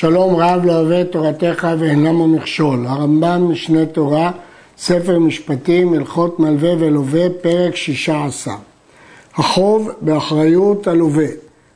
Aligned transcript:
שלום 0.00 0.36
רב 0.36 0.64
לא 0.64 0.72
אוהב 0.72 0.90
את 0.90 1.12
תורתך 1.12 1.68
ואינם 1.78 2.20
המכשול. 2.20 2.86
הרמב"ם 2.86 3.50
משנה 3.50 3.86
תורה, 3.86 4.30
ספר 4.78 5.18
משפטים, 5.18 5.94
הלכות 5.94 6.40
מלווה 6.40 6.70
ולווה, 6.78 7.22
פרק 7.40 7.76
שישה 7.76 8.24
עשר. 8.24 8.54
החוב 9.34 9.90
באחריות 10.00 10.86
הלווה, 10.86 11.26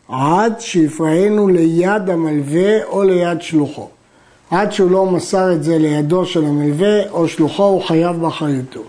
עד 0.08 0.60
שיפרענו 0.60 1.48
ליד 1.48 2.10
המלווה 2.10 2.84
או 2.84 3.02
ליד 3.02 3.42
שלוחו. 3.42 3.88
עד 4.50 4.72
שהוא 4.72 4.90
לא 4.90 5.06
מסר 5.06 5.52
את 5.52 5.64
זה 5.64 5.78
לידו 5.78 6.26
של 6.26 6.44
המלווה 6.44 7.10
או 7.10 7.28
שלוחו, 7.28 7.64
הוא 7.64 7.82
חייב 7.82 8.16
באחריותו. 8.16 8.82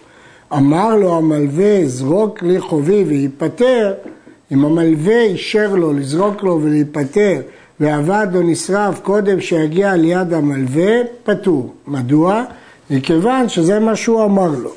אמר 0.54 0.95
לו 0.95 1.18
המלווה, 1.18 1.86
זרוק 1.86 2.43
לי 2.43 2.59
חובי 2.59 3.04
וייפטר, 3.07 3.93
אם 4.52 4.65
המלווה 4.65 5.21
אישר 5.21 5.75
לו 5.75 5.93
לזרוק 5.93 6.43
לו 6.43 6.59
ולהיפטר 6.63 7.41
ועבד 7.80 8.28
או 8.36 8.42
נשרף 8.42 9.00
קודם 9.00 9.42
שיגיע 9.42 9.96
ליד 9.96 10.34
המלווה, 10.34 10.92
פטור. 11.24 11.74
מדוע? 11.88 12.43
מכיוון 12.89 13.50
שזה 13.50 13.80
מה 13.80 13.96
שהוא 13.96 14.24
אמר 14.24 14.52
לו. 14.64 14.71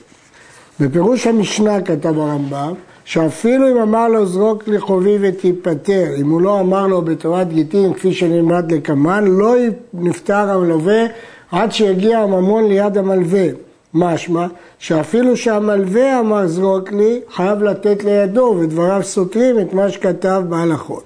בפירוש 0.80 1.27
המשנה 1.27 1.80
כתב 1.80 2.19
הרמב"ם, 2.19 2.75
שאפילו 3.05 3.70
אם 3.73 3.77
אמר 3.77 4.09
לו 4.09 4.27
זרוק 4.27 4.69
לי 4.69 4.80
חובי 4.80 5.19
ותיפטר, 5.20 6.06
אם 6.20 6.30
הוא 6.30 6.41
לא 6.41 6.61
אמר 6.61 6.87
לו 6.87 7.03
בתורת 7.03 7.48
גיטין 7.48 7.95
כפי 7.95 8.12
שנלמד 8.12 8.73
לקמן, 8.73 9.25
לא 9.27 9.55
נפטר 9.95 10.51
המלווה 10.51 11.05
עד 11.53 11.73
שיגיע 11.73 12.19
הממון 12.19 12.69
ליד 12.69 12.98
המלווה. 12.98 13.47
משמע 13.95 14.47
שאפילו 14.78 15.37
שהמלווה 15.37 16.20
אמר 16.20 16.47
זרוק 16.47 16.92
לי, 16.92 17.20
חייב 17.34 17.62
לתת 17.62 18.05
לידו, 18.05 18.56
ודבריו 18.61 19.01
סותרים 19.03 19.61
את 19.61 19.73
מה 19.73 19.89
שכתב 19.89 20.42
בהלכות. 20.48 21.05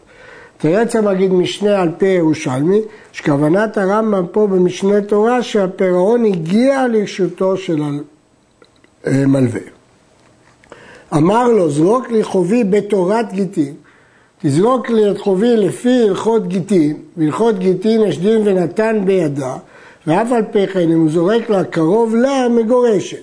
תרץ 0.61 0.97
המגיד 0.97 1.33
משנה 1.33 1.81
על 1.81 1.89
פי 1.99 2.07
ירושלמי, 2.07 2.81
שכוונת 3.13 3.79
הרמב"ם 3.79 4.27
פה 4.33 4.47
במשנה 4.47 5.01
תורה 5.01 5.43
שהפירעון 5.43 6.25
הגיע 6.25 6.89
לרשותו 6.89 7.57
של 7.57 7.83
המלווה. 9.05 9.61
אמר 11.17 11.49
לו, 11.49 11.71
זרוק 11.71 12.11
לי 12.11 12.25
חובי 12.25 12.65
בתורת 12.65 13.33
גיטין, 13.33 13.75
תזרוק 14.43 14.91
לי 14.91 15.11
את 15.11 15.19
חובי 15.19 15.57
לפי 15.57 16.03
הלכות 16.09 16.49
גיטין, 16.49 16.97
והלכות 17.17 17.59
גיטין 17.59 18.01
יש 18.01 18.19
דין 18.19 18.41
ונתן 18.45 19.03
בידה, 19.05 19.57
ואף 20.07 20.33
על 20.33 20.43
פי 20.53 20.67
כן 20.67 20.93
אם 20.93 21.01
הוא 21.01 21.11
זורק 21.11 21.51
לה 21.51 21.65
קרוב 21.65 22.15
לה, 22.15 22.49
מגורשת. 22.49 23.23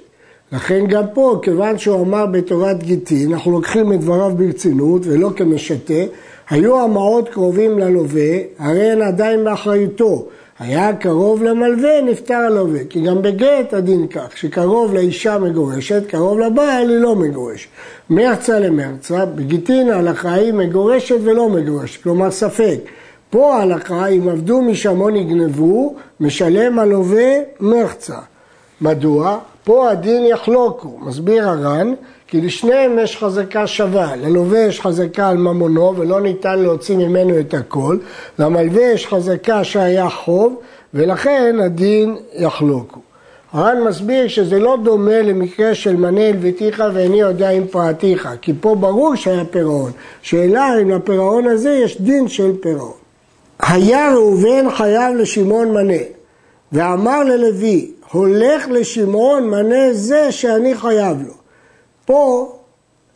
לכן 0.51 0.87
גם 0.87 1.03
פה, 1.13 1.39
כיוון 1.41 1.77
שהוא 1.77 2.01
אמר 2.01 2.25
בתורת 2.25 2.83
גיטין, 2.83 3.33
אנחנו 3.33 3.51
לוקחים 3.51 3.93
את 3.93 3.99
דבריו 3.99 4.31
ברצינות 4.37 5.01
ולא 5.05 5.29
כמשתה, 5.35 6.03
היו 6.49 6.83
המעות 6.83 7.29
קרובים 7.29 7.79
ללווה, 7.79 8.37
הרי 8.59 8.91
הן 8.91 9.01
עדיין 9.01 9.43
באחריותו. 9.43 10.27
היה 10.59 10.95
קרוב 10.95 11.43
למלווה, 11.43 12.01
נפטר 12.01 12.33
הלווה. 12.33 12.79
כי 12.89 13.01
גם 13.01 13.21
בגט 13.21 13.73
הדין 13.73 14.07
כך, 14.07 14.37
שקרוב 14.37 14.93
לאישה 14.93 15.37
מגורשת, 15.37 16.03
קרוב 16.07 16.39
לבעל 16.39 16.89
היא 16.89 16.99
לא 16.99 17.15
מגורשת. 17.15 17.69
מרצה 18.09 18.59
למרצה, 18.59 19.25
בגיטין 19.25 19.89
ההלכה 19.89 20.33
היא 20.33 20.53
מגורשת 20.53 21.15
ולא 21.23 21.49
מגורשת, 21.49 22.03
כלומר 22.03 22.31
ספק. 22.31 22.79
פה 23.29 23.55
ההלכה, 23.55 24.07
אם 24.07 24.29
עבדו 24.29 24.61
משם 24.61 25.01
או 25.01 25.09
נגנבו, 25.09 25.95
משלם 26.19 26.79
הלווה 26.79 27.33
מרצה. 27.59 28.17
מדוע? 28.81 29.37
פה 29.63 29.91
הדין 29.91 30.25
יחלוקו, 30.25 30.97
מסביר 31.01 31.49
הר"ן, 31.49 31.93
כי 32.27 32.41
לשניהם 32.41 32.99
יש 32.99 33.17
חזקה 33.17 33.67
שווה, 33.67 34.15
ללווה 34.15 34.59
יש 34.59 34.81
חזקה 34.81 35.29
על 35.29 35.37
ממונו 35.37 35.93
ולא 35.97 36.21
ניתן 36.21 36.59
להוציא 36.59 36.97
ממנו 36.97 37.39
את 37.39 37.53
הכל, 37.53 37.97
למלווה 38.39 38.83
יש 38.83 39.07
חזקה 39.07 39.63
שהיה 39.63 40.09
חוב 40.09 40.55
ולכן 40.93 41.55
הדין 41.63 42.15
יחלוקו. 42.33 42.99
הר"ן 43.53 43.83
מסביר 43.87 44.27
שזה 44.27 44.59
לא 44.59 44.77
דומה 44.83 45.21
למקרה 45.21 45.75
של 45.75 45.95
מנה 45.95 46.27
הלוויתיך 46.27 46.83
ואיני 46.93 47.19
יודע 47.19 47.49
אם 47.49 47.67
פרעתיך, 47.67 48.29
כי 48.41 48.53
פה 48.61 48.75
ברור 48.75 49.15
שהיה 49.15 49.45
פירעון, 49.45 49.91
שאלה 50.21 50.81
אם 50.81 50.91
לפירעון 50.91 51.47
הזה 51.47 51.69
יש 51.69 52.01
דין 52.01 52.27
של 52.27 52.51
פירעון. 52.61 52.97
היה 53.59 54.13
ראובן 54.13 54.69
חייב 54.69 55.15
לשמעון 55.15 55.73
מנה, 55.73 56.03
ואמר 56.71 57.23
ללוי, 57.23 57.91
הולך 58.11 58.67
לשמעון 58.69 59.49
מנה 59.49 59.93
זה 59.93 60.31
שאני 60.31 60.75
חייב 60.75 61.17
לו. 61.27 61.46
פה 62.07 62.51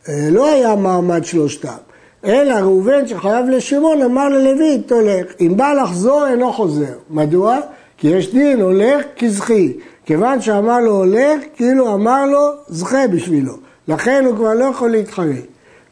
אה, 0.08 0.28
לא 0.30 0.52
היה 0.52 0.76
מעמד 0.76 1.24
שלושתם, 1.24 1.80
אלא 2.24 2.54
ראובן 2.54 3.06
שחייב 3.06 3.48
לשמעון 3.48 4.02
אמר 4.02 4.28
ללוי, 4.28 4.82
תולך. 4.86 5.26
אם 5.40 5.56
בא 5.56 5.72
לחזור 5.72 6.26
אינו 6.26 6.52
חוזר. 6.52 6.94
מדוע? 7.10 7.58
כי 7.96 8.08
יש 8.08 8.34
דין 8.34 8.60
הולך 8.60 9.04
כזכי. 9.18 9.72
כיוון 10.06 10.40
שאמר 10.40 10.80
לו 10.80 10.96
הולך, 10.96 11.42
כאילו 11.56 11.94
אמר 11.94 12.26
לו 12.26 12.50
זכה 12.68 13.08
בשבילו. 13.08 13.52
לכן 13.88 14.24
הוא 14.26 14.36
כבר 14.36 14.54
לא 14.54 14.64
יכול 14.64 14.90
להתחרט. 14.90 15.46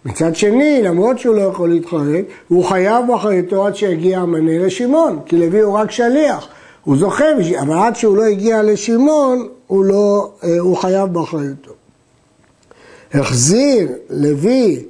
מצד 0.05 0.37
שני, 0.37 0.83
למרות 0.83 1.19
שהוא 1.19 1.37
לא 1.37 1.43
יכול 1.43 1.69
להתחרט, 1.69 2.25
הוא 2.49 2.65
חייב 2.65 3.07
באחריתו 3.07 3.67
עד 3.67 3.77
שיגיע 3.77 4.19
המנה 4.19 4.67
לשמעון, 4.67 5.19
כי 5.27 5.37
לוי 5.37 5.61
הוא 5.61 5.75
רק 5.75 5.91
שליח. 5.91 6.49
הוא 6.85 6.97
זוכה, 6.97 7.25
אבל 7.63 7.79
עד 7.79 7.97
שהוא 7.97 8.17
לא 8.17 8.23
הגיע 8.25 8.63
לשמעון, 8.63 9.49
הוא, 9.67 9.85
לא, 9.85 10.31
אה, 10.45 10.59
הוא 10.59 10.77
חייב 10.77 11.13
באחריותו. 11.13 11.80
החזיר 13.15 13.89
לוי 14.11 14.83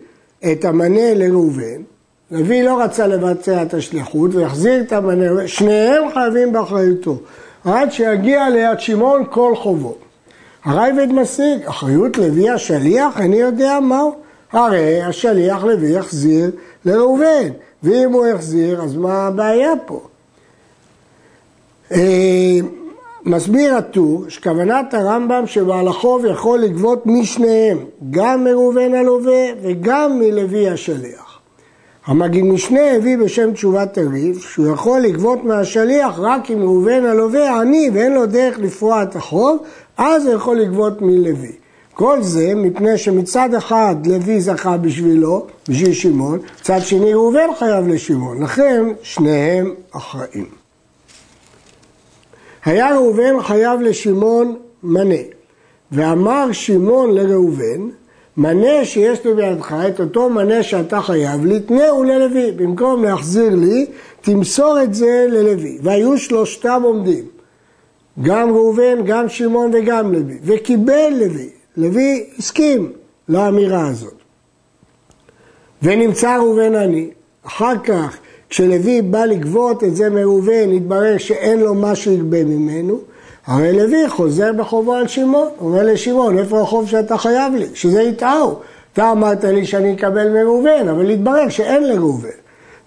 את 0.52 0.64
המנה 0.64 1.14
לראובן, 1.14 1.82
לוי 2.30 2.62
לא 2.62 2.82
רצה 2.82 3.06
לבצע 3.06 3.62
את 3.62 3.74
השליחות 3.74 4.34
והחזיר 4.34 4.80
את 4.80 4.92
המנה, 4.92 5.48
שניהם 5.48 6.02
חייבים 6.14 6.52
באחריותו, 6.52 7.18
עד 7.64 7.92
שיגיע 7.92 8.50
ליד 8.50 8.80
שמעון 8.80 9.24
כל 9.30 9.56
חובו. 9.56 9.94
הרייבד 10.64 11.12
משיג, 11.12 11.64
אחריות 11.64 12.18
לוי 12.18 12.50
השליח, 12.50 13.16
אני 13.16 13.36
יודע 13.36 13.80
מהו. 13.80 14.14
הרי 14.52 15.02
השליח 15.02 15.64
לוי 15.64 15.92
יחזיר 15.92 16.50
לראובן, 16.84 17.48
ואם 17.82 18.12
הוא 18.12 18.26
יחזיר, 18.26 18.82
אז 18.82 18.96
מה 18.96 19.26
הבעיה 19.26 19.72
פה? 19.86 20.00
מסביר 23.24 23.76
הטור 23.76 24.24
שכוונת 24.28 24.94
הרמב"ם 24.94 25.46
שבעל 25.46 25.88
החוב 25.88 26.24
יכול 26.24 26.58
לגבות 26.58 27.06
משניהם, 27.06 27.78
גם 28.10 28.44
מראובן 28.44 28.94
הלווה 28.94 29.46
וגם 29.62 30.18
מלוי 30.18 30.68
השליח. 30.68 31.38
המגיד 32.06 32.44
משנה 32.44 32.90
הביא 32.96 33.18
בשם 33.18 33.52
תשובת 33.52 33.98
הריב 33.98 34.38
שהוא 34.38 34.66
יכול 34.66 35.00
לגבות 35.00 35.44
מהשליח 35.44 36.18
רק 36.18 36.50
אם 36.50 36.62
ראובן 36.62 37.04
הלווה 37.04 37.60
עני 37.60 37.90
ואין 37.94 38.14
לו 38.14 38.26
דרך 38.26 38.58
לפרוע 38.58 39.02
את 39.02 39.16
החוב, 39.16 39.58
אז 39.96 40.26
הוא 40.26 40.34
יכול 40.34 40.56
לגבות 40.56 41.02
מלוי. 41.02 41.52
כל 41.94 42.22
זה 42.22 42.54
מפני 42.54 42.98
שמצד 42.98 43.54
אחד 43.54 43.96
לוי 44.06 44.40
זכה 44.40 44.76
בשבילו, 44.76 45.46
בשביל 45.68 45.92
שמעון, 45.92 46.38
מצד 46.60 46.80
שני 46.80 47.14
ראובן 47.14 47.48
חייב 47.58 47.88
לשמעון, 47.88 48.42
לכן 48.42 48.84
שניהם 49.02 49.74
אחראים. 49.92 50.59
היה 52.64 52.94
ראובן 52.94 53.42
חייב 53.42 53.80
לשמעון 53.80 54.56
מנה, 54.82 55.22
ואמר 55.92 56.52
שמעון 56.52 57.14
לראובן, 57.14 57.88
מנה 58.36 58.84
שיש 58.84 59.24
לי 59.24 59.34
בידך, 59.34 59.74
את 59.88 60.00
אותו 60.00 60.30
מנה 60.30 60.62
שאתה 60.62 61.00
חייב 61.00 61.44
לי, 61.44 61.60
תנהו 61.60 62.04
ללוי, 62.04 62.52
במקום 62.52 63.04
להחזיר 63.04 63.54
לי, 63.54 63.86
תמסור 64.20 64.82
את 64.82 64.94
זה 64.94 65.26
ללוי. 65.28 65.78
והיו 65.82 66.18
שלושתם 66.18 66.82
עומדים, 66.84 67.24
גם 68.22 68.50
ראובן, 68.50 69.04
גם 69.04 69.28
שמעון 69.28 69.70
וגם 69.74 70.12
לוי, 70.12 70.38
וקיבל 70.44 71.12
לוי. 71.20 71.48
לוי 71.76 72.24
הסכים 72.38 72.92
לאמירה 73.28 73.88
הזאת. 73.88 74.14
ונמצא 75.82 76.36
ראובן 76.36 76.74
עני. 76.74 77.10
אחר 77.46 77.78
כך 77.84 78.18
כשלוי 78.50 79.02
בא 79.02 79.24
לגבות 79.24 79.84
את 79.84 79.96
זה 79.96 80.10
מראובן, 80.10 80.72
התברר 80.76 81.18
שאין 81.18 81.60
לו 81.60 81.74
מה 81.74 81.94
שיגבה 81.94 82.44
ממנו, 82.44 82.98
הרי 83.46 83.72
לוי 83.72 84.08
חוזר 84.08 84.52
בחובו 84.52 84.94
על 84.94 85.08
שמעון, 85.08 85.48
אומר 85.60 85.82
לשמעון, 85.82 86.38
איפה 86.38 86.60
החוב 86.60 86.88
שאתה 86.88 87.18
חייב 87.18 87.54
לי? 87.54 87.66
שזה 87.74 88.02
יטעו. 88.02 88.58
אתה 88.92 89.12
אמרת 89.12 89.44
לי 89.44 89.66
שאני 89.66 89.94
אקבל 89.94 90.28
מראובן, 90.28 90.88
אבל 90.90 91.10
התברר 91.10 91.48
שאין 91.48 91.88
לראובן. 91.88 92.28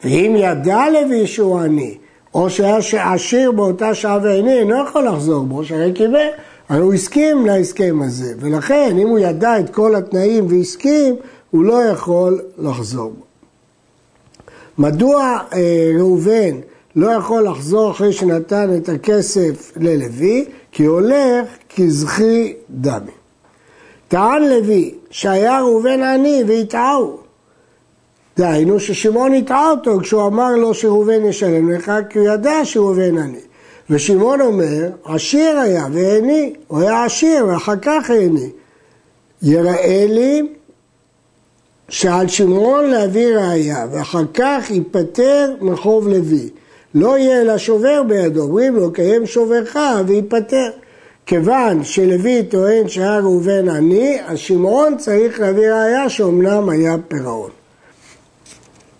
ואם 0.03 0.35
ידע 0.37 0.83
לוי 0.93 1.27
שהוא 1.27 1.59
עני, 1.59 1.97
או 2.33 2.49
שהיה 2.49 3.13
עשיר 3.13 3.51
באותה 3.51 3.93
שעה 3.93 4.19
ועיני, 4.23 4.59
אינו 4.59 4.83
יכול 4.87 5.07
לחזור 5.07 5.43
בו, 5.43 5.63
שהרי 5.63 5.93
קיבל. 5.93 6.27
הרי 6.69 6.81
הוא 6.81 6.93
הסכים 6.93 7.45
להסכם 7.45 8.01
הזה, 8.05 8.33
ולכן 8.39 8.97
אם 8.97 9.07
הוא 9.07 9.19
ידע 9.19 9.59
את 9.59 9.69
כל 9.69 9.95
התנאים 9.95 10.47
והסכים, 10.49 11.15
הוא 11.51 11.63
לא 11.63 11.83
יכול 11.83 12.41
לחזור 12.57 13.09
בו. 13.09 13.32
מדוע 14.77 15.39
אה, 15.53 15.91
ראובן 15.99 16.59
לא 16.95 17.11
יכול 17.11 17.43
לחזור 17.43 17.91
אחרי 17.91 18.13
שנתן 18.13 18.77
את 18.77 18.89
הכסף 18.89 19.71
ללוי? 19.77 20.45
כי 20.71 20.85
הולך 20.85 21.47
כזכי 21.75 22.53
דמי. 22.69 23.11
טען 24.07 24.43
לוי 24.43 24.95
שהיה 25.09 25.59
ראובן 25.59 26.01
עני 26.01 26.43
והטעהו. 26.47 27.17
דהיינו 28.37 28.79
ששמעון 28.79 29.33
הטעה 29.33 29.71
אותו 29.71 29.99
כשהוא 29.99 30.27
אמר 30.27 30.55
לו 30.55 30.73
שראובן 30.73 31.25
ישלם 31.25 31.71
לך, 31.71 31.91
כי 32.09 32.19
הוא 32.19 32.27
ידע 32.27 32.65
שראובן 32.65 33.17
עני. 33.17 33.39
ושמעון 33.89 34.41
אומר, 34.41 34.89
עשיר 35.03 35.57
היה 35.59 35.85
והעני, 35.91 36.53
הוא 36.67 36.79
היה 36.79 37.03
עשיר 37.03 37.45
ואחר 37.47 37.75
כך 37.81 38.09
העני. 38.09 38.49
יראה 39.41 40.05
לי 40.09 40.47
שעל 41.89 42.27
שמעון 42.27 42.85
להביא 42.85 43.37
ראייה, 43.37 43.85
ואחר 43.91 44.23
כך 44.33 44.71
ייפטר 44.71 45.53
מחוב 45.61 46.07
לוי. 46.07 46.49
לא 46.95 47.17
יהיה 47.17 47.41
אלא 47.41 47.57
שובר 47.57 48.03
בידו, 48.07 48.41
אומרים 48.41 48.75
לו, 48.75 48.93
קיים 48.93 49.25
שוברך 49.25 49.77
וייפטר. 50.07 50.69
כיוון 51.25 51.83
שלוי 51.83 52.43
טוען 52.43 52.87
שהיה 52.87 53.19
ראובן 53.19 53.69
עני, 53.69 54.17
אז 54.25 54.37
שמעון 54.37 54.97
צריך 54.97 55.39
להביא 55.39 55.71
ראייה 55.71 56.09
שאומנם 56.09 56.69
היה 56.69 56.95
פירעון. 57.07 57.49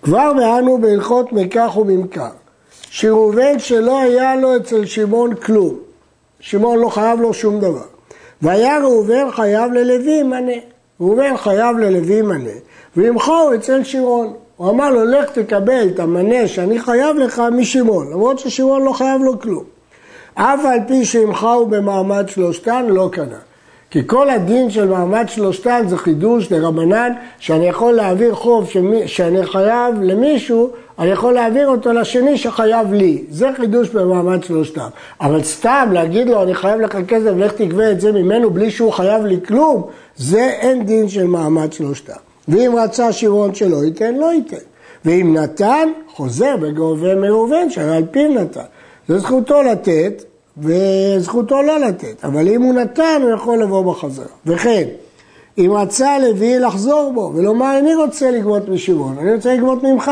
כבר 0.02 0.34
באנו 0.34 0.78
בהלכות 0.78 1.34
מקח 1.34 1.78
וממכר, 1.78 2.30
שראובן 2.90 3.60
שלא 3.60 4.02
היה 4.02 4.36
לו 4.36 4.56
אצל 4.58 4.86
שמעון 4.86 5.36
כלום, 5.36 5.80
שמעון 6.40 6.80
לא 6.80 6.90
חייב 6.90 7.22
לו 7.22 7.34
שום 7.34 7.60
דבר, 7.60 7.86
והיה 8.42 8.80
ראובן 8.80 9.32
חייב 9.32 9.72
ללוי 9.72 10.24
מנה, 10.24 10.52
ראובן 11.00 11.38
חייב 11.38 11.78
ללוי 11.78 12.22
מנה, 12.22 12.50
וימכור 12.98 13.52
אצל 13.56 13.84
שמעון. 13.84 14.34
הוא 14.58 14.70
אמר 14.70 14.90
לו, 14.90 15.06
לך 15.06 15.30
תקבל 15.30 15.88
את 15.94 16.00
המנה 16.00 16.48
שאני 16.48 16.80
חייב 16.80 17.18
לך 17.18 17.42
משמעון, 17.52 18.12
למרות 18.12 18.40
ששמעון 18.40 18.84
לא 18.84 18.92
חייב 18.92 19.22
לו 19.22 19.40
כלום. 19.40 19.64
אף 20.34 20.60
על 20.66 20.80
פי 20.88 21.06
שימכרו 21.06 21.66
במעמד 21.66 22.30
שלושתן, 22.30 22.86
לא 22.90 23.10
קנה. 23.12 23.38
כי 23.92 24.02
כל 24.08 24.30
הדין 24.30 24.70
של 24.70 24.88
מעמד 24.88 25.26
שלושתן 25.28 25.84
זה 25.88 25.98
חידוש 25.98 26.50
דרבנן, 26.50 27.12
שאני 27.40 27.68
יכול 27.68 27.94
להעביר 27.94 28.36
חוב 28.36 28.70
שמי, 28.70 29.08
שאני 29.08 29.46
חייב 29.46 30.02
למישהו, 30.02 30.70
אני 31.00 31.10
יכול 31.10 31.34
להעביר 31.34 31.68
אותו 31.68 31.94
לשני 31.94 32.38
שחייב 32.38 32.94
לי. 32.94 33.24
זה 33.30 33.50
חידוש 33.58 33.90
במעמד 33.90 34.44
שלושתן. 34.44 34.88
אבל 35.22 35.44
סתם 35.44 35.90
להגיד 35.92 36.30
לו, 36.30 36.44
אני 36.44 36.56
חייב 36.56 36.80
לך 36.80 36.98
כסף, 37.08 37.32
לך 37.38 37.52
תגבה 37.52 37.92
את 37.92 38.02
זה 38.02 38.12
ממנו 38.12 38.50
בלי 38.50 38.72
שהוא 38.72 38.92
חייב 38.92 39.26
לי 39.26 39.40
כלום, 39.48 39.88
זה 40.16 40.46
אין 40.46 40.86
דין 40.86 41.10
של 41.10 41.28
מעמד 41.28 41.74
שלושתן. 41.74 42.33
ואם 42.48 42.76
רצה 42.78 43.12
שמעון 43.12 43.56
שלא 43.56 43.86
ייתן, 43.86 44.16
לא 44.16 44.34
ייתן. 44.34 44.58
ואם 45.06 45.34
נתן, 45.38 45.90
חוזר 46.16 46.56
וגובה 46.62 47.16
מראובן, 47.16 47.70
שהרי 47.70 47.98
על 47.98 48.06
פיו 48.12 48.28
נתן. 48.28 48.62
זו 49.08 49.20
זכותו 49.20 49.64
לתת, 49.64 50.24
וזכותו 50.58 51.62
לא 51.62 51.80
לתת. 51.80 52.26
אבל 52.26 52.48
אם 52.48 52.62
הוא 52.62 52.74
נתן, 52.74 53.20
הוא 53.24 53.32
יכול 53.32 53.64
לבוא 53.64 53.94
בחזרה. 53.94 54.26
וכן, 54.46 54.84
אם 55.58 55.72
רצה 55.74 56.20
לוי 56.20 56.60
לחזור 56.60 57.12
בו, 57.14 57.32
ולומר, 57.36 57.80
אני 57.80 57.96
רוצה 57.96 58.32
לגבות 58.32 58.70
משמעון, 58.70 59.18
אני 59.20 59.34
רוצה 59.34 59.54
לגבות 59.54 59.84
ממך. 59.84 60.12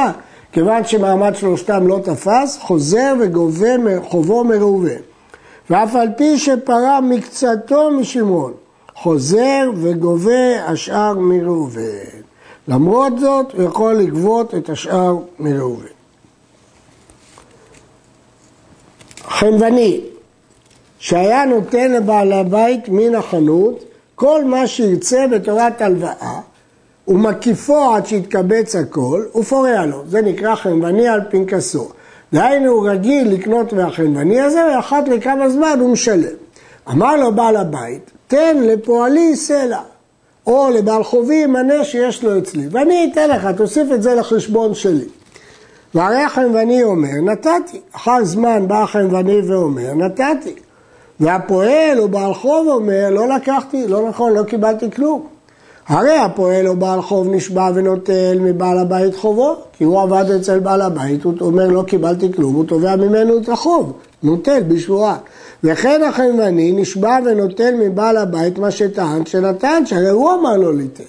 כיוון 0.51 0.83
שמעמד 0.85 1.35
שלושתם 1.35 1.87
לא 1.87 1.99
תפס, 2.03 2.57
חוזר 2.61 3.13
וגובה 3.19 3.67
חובו 4.03 4.43
מראובן. 4.43 5.01
ואף 5.69 5.95
על 5.95 6.07
פי 6.17 6.37
שפרה 6.37 7.01
מקצתו 7.01 7.91
משמעון, 7.91 8.53
חוזר 9.01 9.71
וגובה 9.75 10.65
השאר 10.67 11.13
מראובן. 11.13 12.21
למרות 12.67 13.19
זאת, 13.19 13.53
הוא 13.53 13.63
יכול 13.63 13.93
לגבות 13.93 14.55
את 14.55 14.69
השאר 14.69 15.17
מראובן. 15.39 15.85
חנווני, 19.23 20.01
שהיה 20.99 21.45
נותן 21.45 21.91
לבעל 21.91 22.33
הבית 22.33 22.89
מן 22.89 23.15
החנות 23.15 23.83
כל 24.15 24.45
מה 24.45 24.67
שירצה 24.67 25.25
בתורת 25.31 25.81
הלוואה, 25.81 26.39
ומקיפו 27.07 27.93
עד 27.93 28.05
שיתקבץ 28.05 28.75
הכל, 28.75 29.25
ופורע 29.35 29.85
לו. 29.85 30.03
זה 30.07 30.21
נקרא 30.21 30.55
חנווני 30.55 31.07
על 31.07 31.21
פנקסו. 31.29 31.89
דהיינו, 32.33 32.71
הוא 32.71 32.89
רגיל 32.89 33.33
לקנות 33.33 33.73
מהחנווני 33.73 34.41
הזה, 34.41 34.61
ואחת 34.75 35.07
לכמה 35.07 35.49
זמן 35.49 35.77
הוא 35.79 35.89
משלם. 35.89 36.35
אמר 36.89 37.15
לו 37.15 37.35
בעל 37.35 37.55
הבית, 37.55 38.11
תן 38.31 38.57
לפועלי 38.63 39.35
סלע, 39.35 39.79
או 40.47 40.69
לבעל 40.69 41.03
חובי 41.03 41.45
מנה 41.45 41.83
שיש 41.83 42.23
לו 42.23 42.37
אצלי, 42.37 42.67
ואני 42.71 43.09
אתן 43.11 43.29
לך, 43.29 43.47
תוסיף 43.57 43.91
את 43.91 44.03
זה 44.03 44.15
לחשבון 44.15 44.73
שלי. 44.73 45.05
והרי 45.95 46.23
החנווני 46.23 46.83
אומר, 46.83 47.21
נתתי. 47.23 47.81
אחר 47.91 48.23
זמן 48.23 48.67
בא 48.67 48.83
החנווני 48.83 49.41
ואומר, 49.41 49.93
נתתי. 49.93 50.55
והפועל 51.19 51.99
או 51.99 52.07
בעל 52.07 52.33
חוב 52.33 52.67
אומר, 52.67 53.09
לא 53.09 53.29
לקחתי, 53.29 53.87
לא 53.87 54.09
נכון, 54.09 54.33
לא 54.33 54.43
קיבלתי 54.43 54.91
כלום. 54.91 55.27
הרי 55.87 56.17
הפועל 56.17 56.67
או 56.67 56.75
בעל 56.75 57.01
חוב 57.01 57.27
נשבע 57.29 57.69
ונוטל 57.75 58.37
מבעל 58.39 58.77
הבית 58.77 59.15
חובו, 59.15 59.55
כי 59.77 59.83
הוא 59.83 60.01
עבד 60.01 60.31
אצל 60.31 60.59
בעל 60.59 60.81
הבית, 60.81 61.23
הוא 61.23 61.33
אומר 61.41 61.67
לא 61.67 61.83
קיבלתי 61.83 62.33
כלום, 62.33 62.55
הוא 62.55 62.65
תובע 62.65 62.95
ממנו 62.95 63.37
את 63.37 63.49
החוב, 63.49 63.93
נוטל 64.23 64.63
בשבועה. 64.63 65.17
וכן 65.63 66.03
החנווני 66.03 66.71
נשבע 66.71 67.17
ונוטל 67.25 67.75
מבעל 67.79 68.17
הבית 68.17 68.57
מה 68.57 68.71
שטען 68.71 69.25
שנתן, 69.25 69.85
שהרי 69.85 70.09
הוא 70.09 70.33
אמר 70.33 70.57
לו 70.57 70.71
ליתן. 70.71 71.03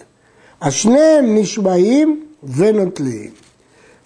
אז 0.60 0.72
שניהם 0.72 1.38
נשבעים 1.38 2.20
ונוטלים. 2.56 3.30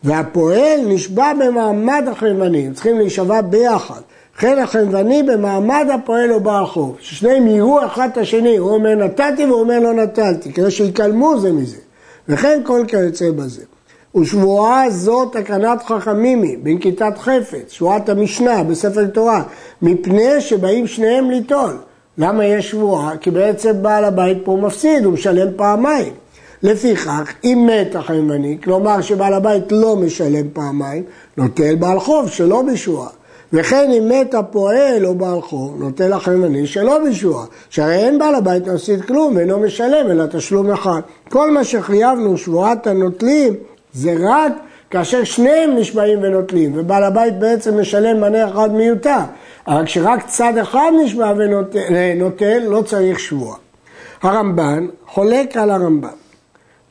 והפועל 0.04 0.80
נשבע 0.86 1.32
במעמד 1.34 2.04
החנווני, 2.10 2.66
הם 2.66 2.74
צריכים 2.74 2.98
להישבע 2.98 3.40
ביחד. 3.40 4.00
כן 4.38 4.58
החנווני 4.58 5.22
במעמד 5.22 5.86
הפועל 5.94 6.32
או 6.32 6.40
בעל 6.40 6.66
חוב, 6.66 6.96
ששניהם 7.00 7.46
יראו 7.46 7.86
אחד 7.86 8.08
את 8.12 8.18
השני, 8.18 8.56
הוא 8.56 8.70
אומר 8.70 8.94
נתתי 8.94 9.44
והוא 9.44 9.60
אומר 9.60 9.78
לא 9.78 9.92
נטלתי, 9.92 10.52
כדי 10.52 10.70
שיקלמו 10.70 11.38
זה 11.38 11.52
מזה. 11.52 11.76
וכן 12.28 12.60
כל 12.64 12.84
כיוצא 12.88 13.30
בזה. 13.30 13.62
ושבועה 14.16 14.90
זו 14.90 15.26
תקנת 15.26 15.82
חכמים 15.82 16.42
היא, 16.42 16.58
בנקיטת 16.62 17.18
חפץ, 17.18 17.68
שבועת 17.68 18.08
המשנה 18.08 18.62
בספר 18.64 19.06
תורה, 19.06 19.42
מפני 19.82 20.40
שבאים 20.40 20.86
שניהם 20.86 21.30
ליטול. 21.30 21.76
למה 22.18 22.44
יש 22.44 22.70
שבועה? 22.70 23.16
כי 23.16 23.30
בעצם 23.30 23.72
בעל 23.82 24.04
הבית 24.04 24.38
פה 24.44 24.58
מפסיד, 24.62 25.04
הוא 25.04 25.12
משלם 25.12 25.48
פעמיים. 25.56 26.12
לפיכך, 26.62 27.32
אם 27.44 27.68
מת 27.70 27.96
החיימני, 27.96 28.58
כלומר 28.64 29.00
שבעל 29.00 29.34
הבית 29.34 29.72
לא 29.72 29.96
משלם 29.96 30.46
פעמיים, 30.52 31.02
נוטל 31.36 31.74
בעל 31.74 32.00
חוב 32.00 32.28
שלא 32.28 32.62
בשבועה. 32.62 33.08
וכן 33.52 33.90
אם 33.98 34.08
מת 34.08 34.34
הפועל 34.34 35.06
או 35.06 35.14
בעל 35.14 35.40
חוב, 35.40 35.82
נוטל 35.82 36.12
החיימני 36.12 36.66
שלא 36.66 36.98
בשבועה. 36.98 37.46
שהרי 37.70 37.94
אין 37.94 38.18
בעל 38.18 38.34
הבית 38.34 38.68
מפסיד 38.68 39.00
כלום, 39.04 39.38
אינו 39.38 39.60
משלם, 39.60 40.10
אלא 40.10 40.24
תשלום 40.26 40.70
אחד. 40.70 41.00
כל 41.28 41.50
מה 41.50 41.64
שחייבנו 41.64 42.36
שבועת 42.36 42.86
הנוטלים, 42.86 43.54
זה 43.96 44.14
רק 44.20 44.52
כאשר 44.90 45.24
שניהם 45.24 45.76
נשבעים 45.76 46.18
ונוטלים, 46.22 46.72
ובעל 46.74 47.04
הבית 47.04 47.38
בעצם 47.38 47.80
משלם 47.80 48.20
מנה 48.20 48.48
אחד 48.48 48.72
מיותר. 48.72 49.18
אבל 49.66 49.86
כשרק 49.86 50.26
צד 50.26 50.58
אחד 50.58 50.90
נשבע 51.04 51.32
ונוטל, 51.36 52.58
לא 52.58 52.82
צריך 52.82 53.20
שבוע. 53.20 53.56
הרמב"ן 54.22 54.86
חולק 55.06 55.56
על 55.56 55.70
הרמב"ם. 55.70 56.08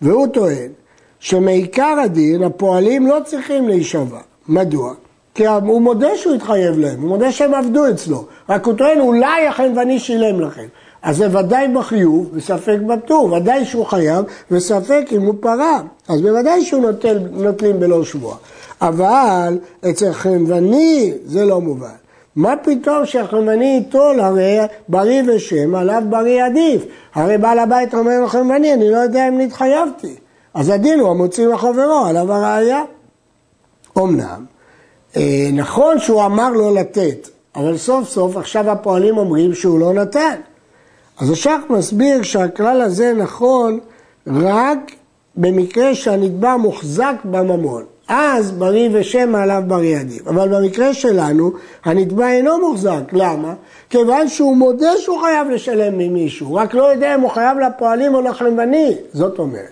והוא 0.02 0.28
טוען 0.28 0.72
שמעיקר 1.20 1.96
הדין 2.04 2.44
הפועלים 2.44 3.08
לא 3.08 3.18
צריכים 3.26 3.68
להישבע. 3.68 4.20
מדוע? 4.48 4.94
כי 5.36 5.48
הוא 5.48 5.82
מודה 5.82 6.18
שהוא 6.18 6.36
התחייב 6.36 6.78
להם, 6.78 7.02
הוא 7.02 7.10
מודה 7.10 7.32
שהם 7.32 7.54
עבדו 7.54 7.90
אצלו, 7.90 8.26
רק 8.50 8.66
הוא 8.66 8.74
טוען 8.74 9.00
אולי 9.00 9.48
החנווני 9.48 10.00
שילם 10.00 10.42
לכם. 10.42 10.66
אז 11.06 11.18
זה 11.18 11.40
ודאי 11.40 11.68
בחיוב 11.68 12.30
וספק 12.34 12.78
בפטור, 12.88 13.32
ודאי 13.32 13.66
שהוא 13.66 13.86
חייב 13.86 14.26
וספק 14.52 15.06
אם 15.12 15.22
הוא 15.22 15.36
פרה, 15.40 15.82
אז 16.08 16.22
בוודאי 16.22 16.66
שהוא 16.66 16.82
נוטל, 16.82 17.20
נוטלים 17.32 17.80
בלא 17.80 18.04
שבוע. 18.04 18.36
אבל 18.82 19.58
אצל 19.90 20.14
חנווני 20.14 21.14
זה 21.26 21.46
לא 21.46 21.62
מובן. 21.62 21.96
מה 22.36 22.54
פתאום 22.64 23.06
שהחנווני 23.06 23.66
ייטול, 23.66 24.20
הרי 24.20 24.58
בריא 24.90 25.24
ושם, 25.28 25.76
עליו 25.76 26.04
בריא 26.10 26.46
עדיף. 26.46 26.86
הרי 27.16 27.38
בעל 27.38 27.60
הבית 27.60 27.94
אומר 27.94 28.24
לחנווני, 28.24 28.74
אני 28.74 28.92
לא 28.92 28.98
יודע 28.98 29.28
אם 29.28 29.42
נתחייבתי. 29.42 30.16
אז 30.54 30.70
הדין 30.70 31.00
הוא 31.00 31.10
המוציא 31.10 31.48
מחברו, 31.48 32.06
עליו 32.08 32.34
הראייה. 32.34 32.84
אמנם, 33.98 34.46
אה, 35.18 35.50
נכון 35.54 36.00
שהוא 36.00 36.26
אמר 36.26 36.50
לא 36.50 36.76
לתת, 36.76 37.30
אבל 37.56 37.78
סוף 37.78 38.10
סוף 38.10 38.38
עכשיו 38.38 38.72
הפועלים 38.72 39.18
אומרים 39.18 39.54
שהוא 39.54 39.80
לא 39.80 39.94
נתן. 39.94 40.36
אז 41.20 41.32
השח 41.32 41.60
מסביר 41.70 42.24
שהכלל 42.24 42.82
הזה 42.82 43.14
נכון 43.14 43.80
רק 44.28 44.92
במקרה 45.36 45.96
שהנתבע 45.96 46.58
מוחזק 46.58 47.16
בממון. 47.24 47.84
אז 48.08 48.52
בריא 48.52 48.90
ושם 48.94 49.36
עליו 49.36 49.64
בריא 49.68 49.98
עדיף. 49.98 50.28
אבל 50.28 50.50
במקרה 50.50 50.94
שלנו, 50.94 51.52
הנתבע 51.86 52.32
אינו 52.32 52.60
מוחזק. 52.60 53.14
למה? 53.14 53.54
כיוון 53.90 54.28
שהוא 54.28 54.58
מודה 54.58 54.98
שהוא 54.98 55.22
חייב 55.22 55.50
לשלם 55.50 55.98
ממישהו, 55.98 56.54
רק 56.54 56.74
לא 56.74 56.84
יודע 56.84 57.16
אם 57.16 57.22
הוא 57.22 57.30
חייב 57.30 57.58
לפועלים 57.60 58.16
או 58.16 58.22
לחנווני. 58.22 58.96
זאת 59.14 59.40
אומרת, 59.40 59.72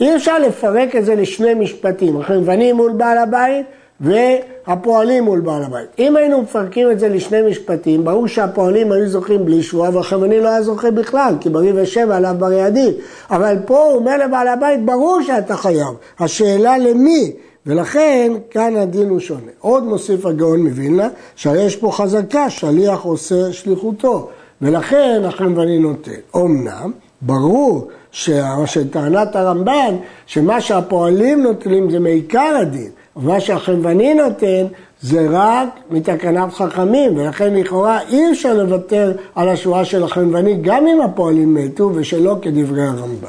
אי 0.00 0.16
אפשר 0.16 0.38
לפרק 0.38 0.96
את 0.96 1.04
זה 1.04 1.14
לשני 1.14 1.54
משפטים, 1.54 2.20
החנווני 2.20 2.72
מול 2.72 2.92
בעל 2.92 3.18
הבית 3.18 3.66
והפועלים 4.02 5.24
מול 5.24 5.40
בעל 5.40 5.62
הבית. 5.62 5.88
אם 5.98 6.16
היינו 6.16 6.42
מפרקים 6.42 6.90
את 6.90 7.00
זה 7.00 7.08
לשני 7.08 7.42
משפטים, 7.50 8.04
ברור 8.04 8.28
שהפועלים 8.28 8.92
היו 8.92 9.08
זוכים 9.08 9.44
בלי 9.44 9.62
שבועה 9.62 9.96
והחבני 9.96 10.40
לא 10.40 10.48
היה 10.48 10.62
זוכה 10.62 10.90
בכלל, 10.90 11.34
כי 11.40 11.50
ברי 11.50 11.82
ושבע 11.82 12.16
עליו 12.16 12.34
ברי 12.38 12.62
עדיף. 12.62 12.94
אבל 13.30 13.56
פה 13.66 13.84
הוא 13.84 13.94
אומר 13.94 14.26
לבעל 14.26 14.48
הבית, 14.48 14.84
ברור 14.84 15.22
שאתה 15.22 15.56
חייב. 15.56 15.94
השאלה 16.18 16.78
למי? 16.78 17.32
ולכן 17.66 18.32
כאן 18.50 18.76
הדין 18.76 19.08
הוא 19.08 19.20
שונה. 19.20 19.50
עוד 19.60 19.84
מוסיף 19.84 20.26
הגאון 20.26 20.62
מווילנה, 20.62 21.08
שהרי 21.36 21.62
יש 21.62 21.76
פה 21.76 21.90
חזקה, 21.92 22.50
שליח 22.50 23.00
עושה 23.02 23.52
שליחותו, 23.52 24.28
ולכן 24.62 25.22
החנווני 25.24 25.78
נותן. 25.78 26.12
אמנם, 26.36 26.92
ברור 27.22 27.88
שטענת 28.12 29.36
הרמב"ן, 29.36 29.96
שמה 30.26 30.60
שהפועלים 30.60 31.42
נוטלים 31.42 31.90
זה 31.90 32.00
מעיקר 32.00 32.56
הדין, 32.60 32.90
ומה 33.16 33.40
שהחנווני 33.40 34.14
נותן 34.14 34.66
זה 35.00 35.26
רק 35.30 35.68
מתקנת 35.90 36.52
חכמים, 36.52 37.16
ולכן 37.16 37.54
לכאורה 37.54 38.00
אי 38.08 38.30
אפשר 38.32 38.54
לוותר 38.54 39.12
על 39.34 39.48
השורה 39.48 39.84
של 39.84 40.04
החנווני 40.04 40.54
גם 40.62 40.86
אם 40.86 41.00
הפועלים 41.00 41.54
מתו, 41.54 41.90
ושלא 41.94 42.36
כדברי 42.42 42.82
הרמב"ן. 42.82 43.28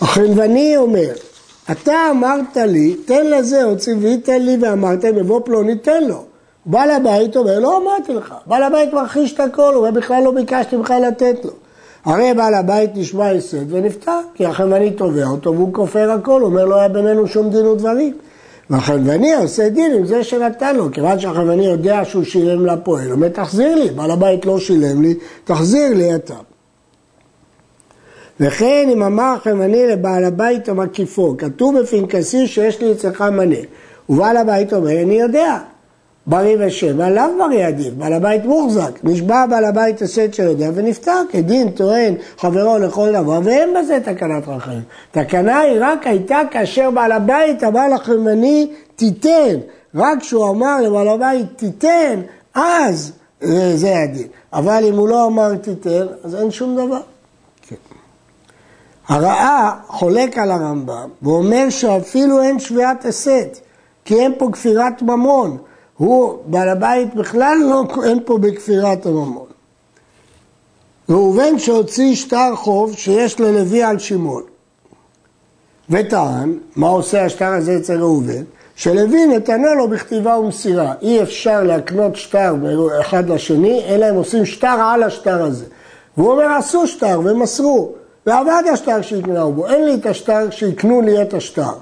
החנווני 0.00 0.76
אומר, 0.76 1.12
אתה 1.70 2.10
אמרת 2.10 2.56
לי, 2.56 2.96
תן 3.04 3.26
לזה, 3.26 3.64
או 3.64 3.76
ציווית 3.76 4.28
לי 4.28 4.56
ואמרתם, 4.60 5.18
יבוא 5.18 5.40
פלוני, 5.44 5.74
תן 5.74 6.04
לו. 6.04 6.24
בעל 6.66 6.90
הבית 6.90 7.36
אומר, 7.36 7.58
לא 7.58 7.82
אמרתי 7.82 8.14
לך. 8.14 8.34
בעל 8.46 8.62
הבית 8.62 8.92
מכחיש 8.92 9.34
את 9.34 9.40
הכל, 9.40 9.74
הוא 9.74 9.90
בכלל 9.90 10.22
לא 10.22 10.30
ביקשתי 10.30 10.76
ממך 10.76 10.94
לתת 11.06 11.44
לו. 11.44 11.50
הרי 12.04 12.34
בעל 12.34 12.54
הבית 12.54 12.90
נשמע 12.94 13.30
הסד 13.30 13.72
ונפטר, 13.72 14.20
כי 14.34 14.46
החנווני 14.46 14.90
תובע 14.90 15.26
אותו 15.26 15.54
והוא 15.54 15.74
כופר 15.74 16.10
הכל, 16.10 16.42
אומר 16.42 16.64
לא 16.64 16.76
היה 16.76 16.88
בינינו 16.88 17.26
שום 17.26 17.50
דין 17.50 17.66
ודברים. 17.66 18.14
והחנווני 18.70 19.34
עושה 19.34 19.68
דין 19.68 19.92
עם 19.94 20.06
זה 20.06 20.24
שנתן 20.24 20.76
לו, 20.76 20.92
כיוון 20.92 21.18
שהחנווני 21.18 21.66
יודע 21.66 22.04
שהוא 22.04 22.24
שילם 22.24 22.66
לפועל, 22.66 23.12
אומר 23.12 23.28
תחזיר 23.28 23.74
לי, 23.74 23.90
בעל 23.90 24.10
הבית 24.10 24.46
לא 24.46 24.58
שילם 24.58 25.02
לי, 25.02 25.14
תחזיר 25.44 25.94
לי 25.94 26.14
אתה. 26.14 26.34
וכן 28.40 28.88
אם 28.92 29.02
אמר 29.02 29.34
החנווני 29.36 29.86
לבעל 29.86 30.24
הבית 30.24 30.68
המקיפו, 30.68 31.34
כתוב 31.38 31.80
בפנקסי 31.80 32.46
שיש 32.46 32.80
לי 32.80 32.92
אצלך 32.92 33.20
מנה, 33.20 33.56
ובעל 34.08 34.36
הבית 34.36 34.72
אומר 34.72 35.02
אני 35.02 35.20
יודע, 35.20 35.58
בריא 36.26 36.56
ושבע, 36.60 37.10
לאו 37.10 37.24
בריא 37.38 37.66
עדיף, 37.66 37.94
בעל 37.94 38.12
הבית 38.12 38.44
מוחזק. 38.44 39.04
נשבע 39.04 39.46
בעל 39.46 39.64
הבית 39.64 40.02
הסט 40.02 40.34
שיודע 40.34 40.70
ונפטר, 40.74 41.22
כדין 41.30 41.70
טוען 41.70 42.14
חברו 42.38 42.78
לכל 42.78 43.12
דבר, 43.12 43.40
ואין 43.44 43.74
בזה 43.74 43.98
תקנת 44.04 44.48
רחמים. 44.48 44.82
תקנה 45.10 45.58
היא 45.58 45.78
רק 45.80 46.06
הייתה 46.06 46.40
כאשר 46.50 46.90
בעל 46.90 47.12
הבית 47.12 47.64
אמר 47.64 47.88
לחמני 47.88 48.70
תיתן. 48.96 49.58
רק 49.94 50.20
כשהוא 50.20 50.50
אמר 50.50 50.80
לבעל 50.80 51.08
הבית 51.08 51.46
תיתן, 51.56 52.20
אז 52.54 53.12
זה 53.74 53.98
הדין. 53.98 54.26
אבל 54.52 54.84
אם 54.88 54.96
הוא 54.96 55.08
לא 55.08 55.26
אמר 55.26 55.54
תיתן, 55.54 56.06
אז 56.24 56.34
אין 56.34 56.50
שום 56.50 56.76
דבר. 56.76 57.00
כן. 57.68 57.76
הרעה 59.08 59.76
חולק 59.86 60.38
על 60.38 60.50
הרמב"ם 60.50 61.08
ואומר 61.22 61.70
שאפילו 61.70 62.42
אין 62.42 62.58
שביעת 62.58 63.04
הסת, 63.04 63.58
כי 64.04 64.14
אין 64.14 64.32
פה 64.38 64.48
כפירת 64.52 65.02
ממון. 65.02 65.58
הוא, 65.96 66.38
בעל 66.46 66.68
הבית 66.68 67.14
בכלל 67.14 67.58
לא, 67.70 67.84
אין 68.04 68.20
פה 68.24 68.38
בכפירת 68.38 69.06
הממון. 69.06 69.46
ראובן 71.08 71.58
שהוציא 71.58 72.14
שטר 72.14 72.56
חוב 72.56 72.94
שיש 72.96 73.40
ללוי 73.40 73.82
על 73.82 73.98
שמעון. 73.98 74.42
וטען, 75.90 76.58
מה 76.76 76.88
עושה 76.88 77.24
השטר 77.24 77.52
הזה 77.52 77.76
אצל 77.76 78.00
ראובן? 78.00 78.42
שלוי 78.76 79.26
נתנה 79.26 79.74
לו 79.74 79.88
בכתיבה 79.88 80.38
ומסירה. 80.38 80.94
אי 81.02 81.22
אפשר 81.22 81.62
להקנות 81.62 82.16
שטר 82.16 82.54
אחד 83.00 83.30
לשני, 83.30 83.82
אלא 83.88 84.04
הם 84.04 84.14
עושים 84.14 84.46
שטר 84.46 84.76
על 84.80 85.02
השטר 85.02 85.42
הזה. 85.42 85.64
והוא 86.16 86.32
אומר, 86.32 86.52
עשו 86.58 86.86
שטר 86.86 87.20
ומסרו, 87.24 87.92
ועבד 88.26 88.62
השטר 88.72 89.02
שיקנו 89.02 89.52
בו, 89.52 89.68
אין 89.68 89.84
לי 89.84 89.94
את 89.94 90.06
השטר, 90.06 90.50
שיקנו 90.50 91.00
לי 91.00 91.22
את 91.22 91.34
השטר. 91.34 91.72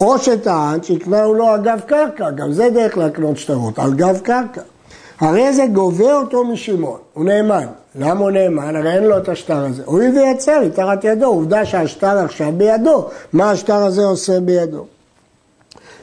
או 0.00 0.18
שטען 0.18 0.82
שהקנהו 0.82 1.34
לו 1.34 1.54
אגב 1.54 1.80
קרקע, 1.86 2.30
גם 2.30 2.52
זה 2.52 2.70
דרך 2.70 2.98
להקנות 2.98 3.36
שטרות, 3.36 3.78
על 3.78 3.94
גב 3.94 4.20
קרקע. 4.22 4.60
הרי 5.20 5.52
זה 5.52 5.66
גובה 5.72 6.14
אותו 6.14 6.44
משמעון, 6.44 6.98
הוא 7.12 7.24
נאמן. 7.24 7.66
למה 7.94 8.20
הוא 8.20 8.30
נאמן? 8.30 8.76
הרי 8.76 8.94
אין 8.94 9.04
לו 9.04 9.18
את 9.18 9.28
השטר 9.28 9.64
הזה. 9.64 9.82
הוא 9.86 10.02
הביא 10.02 10.22
יצר 10.30 10.60
מתחת 10.66 11.04
ידו, 11.04 11.26
עובדה 11.26 11.64
שהשטר 11.64 12.18
עכשיו 12.18 12.52
בידו, 12.56 13.08
מה 13.32 13.50
השטר 13.50 13.84
הזה 13.84 14.04
עושה 14.04 14.40
בידו? 14.40 14.84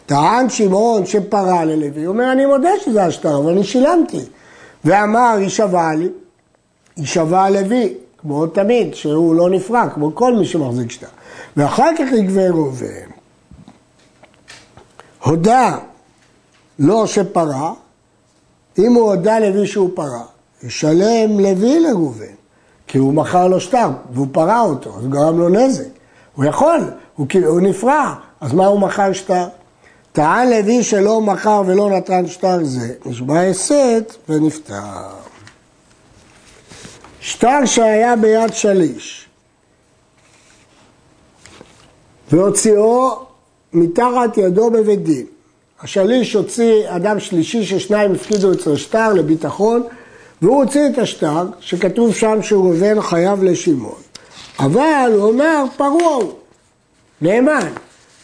טען 0.06 0.50
שמעון 0.50 1.06
שפרה 1.06 1.66
ללוי, 1.66 2.06
הוא 2.06 2.08
אומר, 2.08 2.32
אני 2.32 2.46
מודה 2.46 2.70
שזה 2.86 3.04
השטר, 3.04 3.38
אבל 3.38 3.52
אני 3.52 3.64
שילמתי. 3.64 4.22
ואמר, 4.86 5.36
יישבע 5.40 5.94
לי, 5.94 6.10
יישבע 6.98 7.50
לוי, 7.50 7.94
כמו 8.18 8.48
תמיד, 8.48 8.96
שהוא 8.96 9.36
לא 9.36 9.50
נפרע, 9.50 9.90
כמו 9.90 10.16
כל 10.16 10.34
מי 10.36 10.46
שמחזיק 10.46 10.92
שטר. 10.92 11.08
ואחר 11.58 11.90
כך 12.00 12.12
יגבה 12.12 12.50
ראובן. 12.50 13.21
הודה 15.24 15.78
לו 16.80 17.08
שפרה, 17.08 17.74
אם 18.78 18.94
הוא 18.94 19.10
הודה 19.10 19.40
לוי 19.40 19.68
שהוא 19.68 19.90
פרה, 19.94 20.24
ישלם 20.63 21.40
לוי 21.40 21.80
לראובן, 21.80 22.25
כי 22.88 22.98
הוא 22.98 23.13
מכר 23.13 23.48
לו 23.48 23.60
שטר 23.60 23.90
והוא 24.13 24.28
פרה 24.32 24.62
אותו, 24.62 24.98
אז 24.98 25.08
גרם 25.08 25.40
לו 25.40 25.50
נזק. 25.50 25.90
הוא 26.36 26.46
יכול, 26.46 26.92
הוא, 27.16 27.28
הוא 27.46 27.62
נפרע, 27.62 28.16
אז 28.42 28.54
מה 28.54 28.66
הוא 28.66 28.80
מכר 28.80 29.13
שטר? 29.13 29.48
טען 30.12 30.50
לוי 30.50 30.84
שלא 30.84 31.22
מכר 31.22 31.63
ולא 31.66 31.90
נתן 31.90 32.28
שטר 32.28 32.63
זה, 32.63 32.94
נשבע 33.06 33.42
הסת 33.42 34.16
ונפטר. 34.30 34.75
שטר 37.20 37.66
שהיה 37.66 38.16
ביד 38.16 38.54
שליש 38.54 39.28
והוציאו 42.32 43.25
מתחת 43.74 44.38
ידו 44.38 44.70
בבית 44.70 45.04
דין. 45.04 45.25
השליש 45.84 46.34
הוציא 46.34 46.84
אדם 46.88 47.20
שלישי 47.20 47.63
ששניים 47.63 48.12
הפקידו 48.12 48.54
אצלו 48.54 48.78
שטר 48.78 49.13
לביטחון, 49.13 49.84
והוא 50.42 50.63
הוציא 50.63 50.82
את 50.94 50.98
השטר, 50.98 51.46
שכתוב 51.60 52.13
שם 52.13 52.42
שהוא 52.42 52.63
ראובן 52.66 53.01
חייב 53.01 53.44
לשמעון. 53.44 54.01
אבל 54.60 55.12
הוא 55.13 55.30
אומר, 55.30 55.63
פרוע 55.78 56.13
הוא, 56.13 56.32
נאמן. 57.22 57.68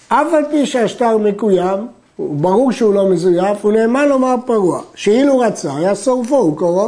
אף 0.07 0.33
על 0.33 0.43
פי 0.51 0.65
שהשטר 0.65 1.17
מקוים, 1.17 1.87
ברור 2.19 2.71
שהוא 2.71 2.93
לא 2.93 3.09
מזויף, 3.09 3.57
הוא 3.61 3.71
נאמן 3.71 4.09
לומר 4.09 4.35
פרוע. 4.45 4.81
שאילו 4.95 5.39
רצה, 5.39 5.75
היה 5.75 5.95
שורפו, 5.95 6.37
הוא 6.37 6.57
קורא. 6.57 6.87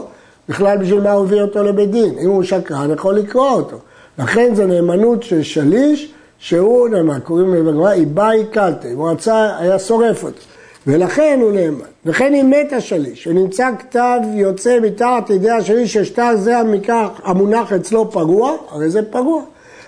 בכלל 0.49 0.77
בשביל 0.77 1.01
מה 1.01 1.11
הוא 1.11 1.25
הביא 1.25 1.41
אותו 1.41 1.63
לבית 1.63 1.91
דין? 1.91 2.19
אם 2.19 2.29
הוא 2.29 2.43
שקרן, 2.43 2.91
יכול 2.93 3.15
לקרוא 3.15 3.49
אותו. 3.49 3.77
לכן 4.19 4.55
זו 4.55 4.67
נאמנות 4.67 5.23
של 5.23 5.43
שליש 5.43 6.11
שהוא 6.39 6.89
נאמן, 6.89 7.19
קוראים 7.23 7.53
לזה 7.53 7.63
בגמרא, 7.63 7.91
איבאי 7.91 8.45
קלטה, 8.51 8.87
הוא 8.93 9.09
רצה, 9.09 9.57
היה 9.59 9.79
שורף 9.79 10.23
אותו, 10.23 10.41
ולכן 10.87 11.39
הוא 11.41 11.51
נאמן. 11.51 11.85
וכן 12.05 12.33
אם 12.33 12.49
מת 12.49 12.73
השליש, 12.73 13.27
ונמצא 13.27 13.69
כתב 13.79 14.19
יוצא 14.33 14.79
מתחת 14.79 15.29
ידי 15.29 15.49
השליש 15.49 15.93
ששטר 15.93 16.35
זה 16.35 16.57
המקח 16.57 17.07
המונח 17.23 17.73
אצלו 17.73 18.11
פגוע, 18.11 18.55
הרי 18.69 18.89
זה 18.89 19.01
פגוע. 19.01 19.41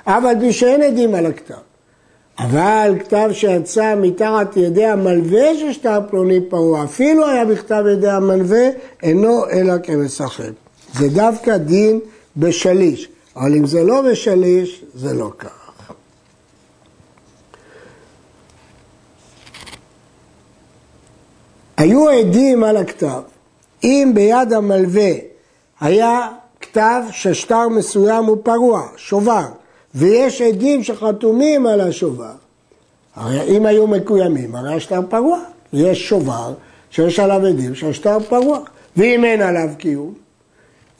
אבל 0.08 0.34
פי 0.40 0.54
שאין 0.54 0.82
עדים 0.82 1.16
על 1.16 1.26
הכתב. 1.26 1.54
אבל 2.40 2.96
כתב 3.00 3.30
שיצא 3.32 3.96
מתחת 3.98 4.58
ידי 4.58 4.86
המלווה 4.86 5.58
של 5.60 5.74
שטר 5.74 6.00
פלוני 6.10 6.42
פרוע, 6.50 6.84
אפילו 6.84 7.28
היה 7.28 7.46
בכתב 7.46 7.84
ידי 7.92 8.10
המלווה, 8.10 8.70
אינו 9.04 9.50
אלא 9.50 9.74
כמשחק. 9.84 10.52
זה 10.94 11.10
דווקא 11.10 11.58
דין 11.58 12.00
בשליש, 12.38 13.10
אבל 13.36 13.56
אם 13.56 13.66
זה 13.66 13.84
לא 13.84 14.02
בשליש, 14.02 14.86
זה 14.94 15.14
לא 15.14 15.32
כך. 15.40 15.61
היו 21.82 22.10
עדים 22.10 22.64
על 22.64 22.78
הכתב. 22.78 23.22
אם 23.84 24.12
ביד 24.14 24.54
המלווה 24.54 25.12
היה 25.80 26.28
כתב 26.62 27.02
ששטר 27.12 27.70
מסוים 27.70 28.26
הוא 28.26 28.38
פרוע, 28.44 28.88
שובר, 28.98 29.46
ויש 29.96 30.42
עדים 30.42 30.84
שחתומים 30.84 31.68
על 31.68 31.82
השובר, 31.82 32.32
הרי 33.16 33.58
אם 33.58 33.66
היו 33.66 33.88
מקוימים, 33.88 34.56
הרי 34.56 34.76
השטר 34.76 35.00
פרוע. 35.10 35.40
יש 35.74 36.10
שובר 36.10 36.54
שיש 36.92 37.20
עליו 37.20 37.46
עדים 37.46 37.76
שהשטר 37.76 38.20
פרוע, 38.20 38.60
ואם 38.98 39.26
אין 39.26 39.42
עליו 39.42 39.70
קיום, 39.78 40.14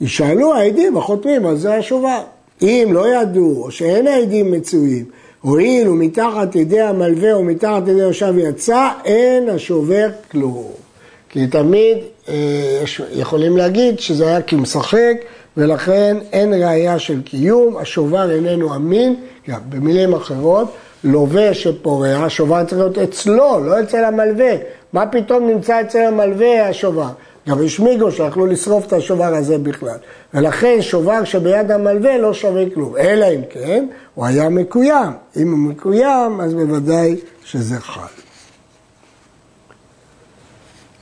ישאלו 0.00 0.54
העדים 0.54 0.96
החותמים, 0.96 1.46
אז 1.46 1.60
זה 1.60 1.74
השובר. 1.74 2.22
אם 2.62 2.88
לא 2.92 3.14
ידעו, 3.14 3.62
או 3.64 3.70
שאין 3.70 4.06
העדים 4.06 4.50
מצויים, 4.50 5.04
הואיל 5.42 5.88
ומתחת 5.88 6.56
ידי 6.56 6.80
המלווה 6.80 7.32
או 7.32 7.44
מתחת 7.44 7.82
ידי 7.88 8.00
יושב 8.00 8.34
יצא, 8.38 8.88
אין 9.04 9.48
השובר 9.48 10.08
כלום. 10.30 10.72
כי 11.28 11.46
תמיד 11.46 11.98
אה, 12.28 12.82
יכולים 13.12 13.56
להגיד 13.56 14.00
שזה 14.00 14.26
היה 14.26 14.42
כמשחק 14.42 15.16
ולכן 15.56 16.16
אין 16.32 16.54
ראייה 16.54 16.98
של 16.98 17.22
קיום, 17.22 17.76
השובר 17.76 18.30
איננו 18.30 18.74
אמין, 18.74 19.14
במילים 19.68 20.14
אחרות, 20.14 20.72
לווה 21.04 21.54
שפורע, 21.54 22.08
השובר 22.08 22.64
צריך 22.64 22.78
להיות 22.78 22.98
אצלו, 22.98 23.64
לא 23.64 23.80
אצל 23.80 24.04
המלווה. 24.04 24.52
מה 24.92 25.06
פתאום 25.06 25.46
נמצא 25.46 25.80
אצל 25.80 25.98
המלווה 25.98 26.68
השובר? 26.68 27.08
גם 27.48 27.62
יש 27.62 27.80
מיגו 27.80 28.10
שיכלו 28.10 28.46
לשרוף 28.46 28.86
את 28.86 28.92
השובר 28.92 29.34
הזה 29.34 29.58
בכלל. 29.58 29.96
ולכן 30.34 30.82
שובר 30.82 31.24
שביד 31.24 31.70
המלווה 31.70 32.18
לא 32.18 32.34
שווה 32.34 32.64
כלום. 32.74 32.96
אלא 32.96 33.26
אם 33.34 33.40
כן, 33.50 33.86
הוא 34.14 34.26
היה 34.26 34.48
מקוים. 34.48 35.12
אם 35.36 35.50
הוא 35.50 35.58
מקוים, 35.58 36.40
אז 36.40 36.54
בוודאי 36.54 37.16
שזה 37.44 37.80
חל. 37.80 38.22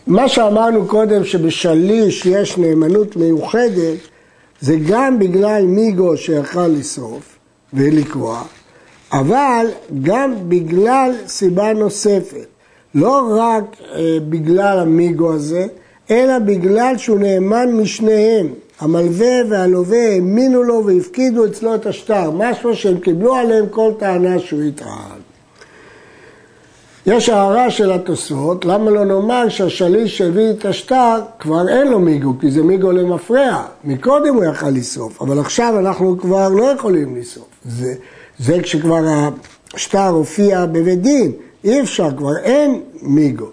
מה 0.06 0.28
שאמרנו 0.28 0.86
קודם 0.86 1.24
שבשליש 1.24 2.26
יש 2.26 2.58
נאמנות 2.58 3.16
מיוחדת, 3.16 3.98
זה 4.60 4.76
גם 4.88 5.18
בגלל 5.18 5.62
מיגו 5.66 6.16
שיכל 6.16 6.66
לשרוף 6.66 7.38
ולקרוע, 7.74 8.42
אבל 9.12 9.66
גם 10.02 10.34
בגלל 10.48 11.12
סיבה 11.26 11.72
נוספת. 11.72 12.46
לא 12.94 13.36
רק 13.38 13.64
אה, 13.80 14.18
בגלל 14.28 14.78
המיגו 14.78 15.32
הזה, 15.32 15.66
אלא 16.10 16.38
בגלל 16.38 16.94
שהוא 16.98 17.18
נאמן 17.18 17.72
משניהם. 17.72 18.46
המלווה 18.80 19.36
והלווה 19.48 20.08
האמינו 20.08 20.62
לו 20.62 20.86
והפקידו 20.86 21.46
אצלו 21.46 21.74
את 21.74 21.86
השטר, 21.86 22.30
משהו 22.30 22.76
שהם 22.76 22.98
קיבלו 22.98 23.34
עליהם 23.34 23.66
כל 23.70 23.92
טענה 23.98 24.38
שהוא 24.38 24.62
יטען. 24.62 25.20
יש 27.06 27.28
הערה 27.28 27.70
של 27.70 27.92
התוספות, 27.92 28.64
למה 28.64 28.90
לא 28.90 29.04
נאמר 29.04 29.48
שהשליש 29.48 30.18
שהביא 30.18 30.50
את 30.50 30.64
השטר 30.64 31.20
כבר 31.38 31.68
אין 31.68 31.88
לו 31.88 32.00
מיגו, 32.00 32.34
כי 32.40 32.50
זה 32.50 32.62
מיגו 32.62 32.92
למפרע. 32.92 33.62
מקודם 33.84 34.34
הוא 34.34 34.44
יכל 34.44 34.70
לשרוף, 34.70 35.22
אבל 35.22 35.38
עכשיו 35.38 35.78
אנחנו 35.78 36.18
כבר 36.18 36.48
לא 36.48 36.64
יכולים 36.64 37.16
לשרוף. 37.16 37.48
זה, 37.64 37.94
זה 38.38 38.62
כשכבר 38.62 39.28
השטר 39.74 40.08
הופיע 40.08 40.66
בבית 40.66 41.02
דין, 41.02 41.32
אי 41.64 41.80
אפשר, 41.80 42.08
כבר 42.16 42.36
אין 42.42 42.80
מיגו. 43.02 43.46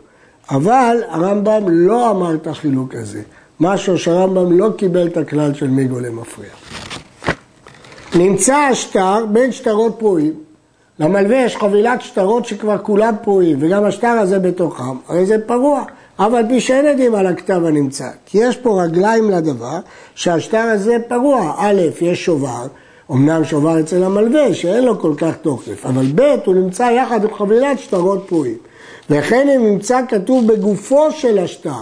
אבל 0.50 0.98
הרמב"ם 1.08 1.64
לא 1.68 2.12
אמר 2.12 2.36
את 2.36 2.48
החילוק 2.48 2.96
הזה, 2.96 3.22
משהו 3.60 3.98
שהרמב"ם 3.98 4.60
לא 4.60 4.70
קיבל 4.78 5.08
את 5.08 5.18
הכלל 5.18 5.54
של 5.54 5.68
מיגו 5.68 6.00
למפרע. 6.00 6.46
נמצא 8.16 8.56
השטר 8.56 9.26
בין 9.32 9.52
שטרות 9.52 9.96
פרועים. 10.00 10.34
למלווה 11.00 11.38
יש 11.38 11.58
חבילת 11.58 12.02
שטרות 12.02 12.46
שכבר 12.46 12.78
כולם 12.78 13.14
פרועים, 13.24 13.58
וגם 13.62 13.86
השטר 13.86 14.08
הזה 14.08 14.40
בתוכם, 14.40 14.98
הרי 15.08 15.26
זה 15.26 15.36
פרוע. 15.46 15.84
אבל 16.20 16.44
פי 16.48 16.62
שאין 16.62 16.86
יודעים 16.86 17.16
על 17.16 17.28
הכתב 17.28 17.62
הנמצא, 17.66 18.10
כי 18.26 18.38
יש 18.38 18.58
פה 18.58 18.84
רגליים 18.84 19.32
לדבר 19.32 19.80
שהשטר 20.16 20.58
הזה 20.58 20.98
פרוע. 21.08 21.54
א', 21.58 21.82
יש 22.02 22.26
שובר, 22.26 22.68
אמנם 23.12 23.44
שובר 23.44 23.80
אצל 23.80 24.04
המלווה 24.04 24.54
שאין 24.54 24.84
לו 24.84 25.00
כל 25.00 25.14
כך 25.18 25.36
תוקף, 25.42 25.86
אבל 25.86 26.06
ב', 26.16 26.36
הוא 26.46 26.56
נמצא 26.56 26.84
יחד 26.84 27.24
עם 27.24 27.34
חבילת 27.34 27.80
שטרות 27.80 28.26
פרועים. 28.28 28.58
וכן 29.10 29.50
אם 29.50 29.66
נמצא 29.66 30.02
כתוב 30.10 30.48
בגופו 30.48 31.12
של 31.12 31.40
השטר, 31.40 31.82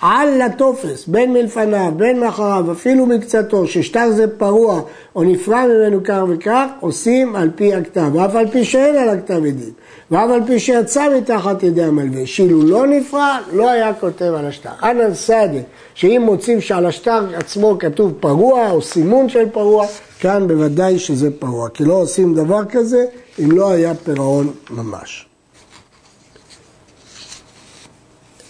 על 0.00 0.42
הטופס, 0.42 1.06
בין 1.06 1.32
מלפניו, 1.32 1.92
בין 1.96 2.20
מאחריו, 2.20 2.72
אפילו 2.72 3.06
מקצתו, 3.06 3.66
ששטר 3.66 4.10
זה 4.10 4.38
פרוע 4.38 4.80
או 5.16 5.24
נפרע 5.24 5.66
ממנו 5.66 6.00
כך 6.04 6.22
וכך, 6.28 6.66
עושים 6.80 7.36
על 7.36 7.50
פי 7.54 7.74
הכתב, 7.74 8.10
ואף 8.12 8.34
על 8.34 8.50
פי 8.50 8.64
שאין 8.64 8.96
על 8.96 9.08
הכתב 9.08 9.34
עדים, 9.34 9.72
ואף 10.10 10.30
על 10.30 10.40
פי 10.46 10.60
שיצא 10.60 11.16
מתחת 11.16 11.62
ידי 11.62 11.82
המלווה, 11.82 12.26
שאילו 12.26 12.62
לא 12.62 12.86
נפרע, 12.86 13.38
לא 13.52 13.70
היה 13.70 13.94
כותב 13.94 14.32
על 14.38 14.46
השטר. 14.46 14.70
אנא 14.82 15.14
סעדה, 15.14 15.58
שאם 15.94 16.22
מוצאים 16.24 16.60
שעל 16.60 16.86
השטר 16.86 17.34
עצמו 17.34 17.76
כתוב 17.78 18.12
פרוע 18.20 18.70
או 18.70 18.82
סימון 18.82 19.28
של 19.28 19.48
פרוע, 19.48 19.86
כאן 20.20 20.48
בוודאי 20.48 20.98
שזה 20.98 21.30
פרוע, 21.38 21.68
כי 21.68 21.84
לא 21.84 21.94
עושים 21.94 22.34
דבר 22.34 22.64
כזה 22.64 23.04
אם 23.38 23.52
לא 23.52 23.70
היה 23.70 23.94
פירעון 23.94 24.50
ממש. 24.70 25.27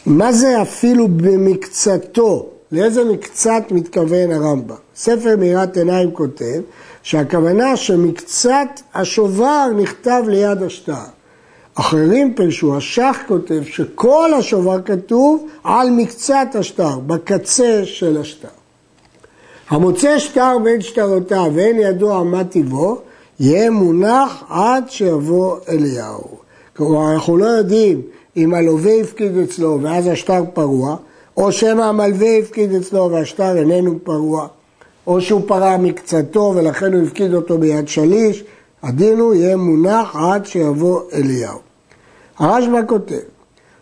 מה 0.08 0.32
זה 0.32 0.62
אפילו 0.62 1.08
במקצתו? 1.08 2.46
לאיזה 2.72 3.04
מקצת 3.04 3.62
מתכוון 3.70 4.32
הרמב"ם? 4.32 4.74
ספר 4.96 5.36
מאירת 5.38 5.76
עיניים 5.76 6.10
כותב 6.10 6.60
שהכוונה 7.02 7.76
שמקצת 7.76 8.68
השובר 8.94 9.66
נכתב 9.76 10.22
ליד 10.26 10.62
השטר. 10.62 10.92
אחרים 11.74 12.34
פרשו, 12.34 12.76
השח 12.76 13.16
כותב 13.28 13.62
שכל 13.64 14.34
השובר 14.34 14.82
כתוב 14.82 15.46
על 15.64 15.90
מקצת 15.90 16.48
השטר, 16.54 16.98
בקצה 16.98 17.80
של 17.84 18.20
השטר. 18.20 18.48
המוצא 19.68 20.18
שטר 20.18 20.58
בין 20.64 20.80
שטרותיו 20.80 21.50
ואין 21.54 21.76
ידוע 21.78 22.23
מה 22.23 22.44
טיבו, 22.44 23.00
יהיה 23.40 23.71
מונח 23.71 24.44
עד 24.49 24.84
שיבוא 24.90 25.56
אליהו. 25.68 26.38
כלומר, 26.76 27.12
אנחנו 27.14 27.36
לא 27.36 27.47
יודעים 27.47 28.02
אם 28.38 28.54
הלווה 28.54 29.00
הפקיד 29.00 29.36
אצלו 29.36 29.78
ואז 29.82 30.06
השטר 30.06 30.44
פרוע, 30.54 30.96
או 31.36 31.52
שמא 31.52 31.82
המלווה 31.82 32.38
הפקיד 32.38 32.74
אצלו 32.74 33.10
והשטר 33.10 33.58
איננו 33.58 33.98
פרוע, 34.04 34.46
או 35.06 35.20
שהוא 35.20 35.42
פרע 35.46 35.76
מקצתו 35.76 36.52
ולכן 36.56 36.92
הוא 36.94 37.02
הפקיד 37.02 37.34
אותו 37.34 37.58
ביד 37.58 37.88
שליש, 37.88 38.44
הדין 38.82 39.18
הוא 39.18 39.34
יהיה 39.34 39.56
מונח 39.56 40.16
עד 40.16 40.46
שיבוא 40.46 41.00
אליהו. 41.12 41.58
הרשב"א 42.38 42.80
כותב 42.86 43.14